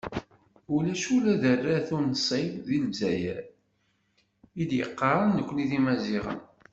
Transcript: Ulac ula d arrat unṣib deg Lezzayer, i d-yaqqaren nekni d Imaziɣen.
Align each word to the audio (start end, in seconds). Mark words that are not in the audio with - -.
Ulac 0.75 1.03
ula 1.15 1.33
d 1.41 1.43
arrat 1.53 1.89
unṣib 1.97 2.51
deg 2.67 2.79
Lezzayer, 2.85 3.43
i 4.61 4.63
d-yaqqaren 4.69 5.33
nekni 5.37 5.65
d 5.69 5.71
Imaziɣen. 5.77 6.39